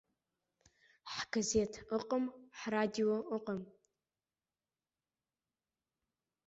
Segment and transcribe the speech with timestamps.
[1.13, 2.25] Ҳгазеҭ ыҟам,
[2.59, 3.61] ҳрадио ыҟам.